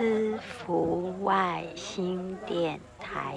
[0.00, 3.36] 思福外星电台。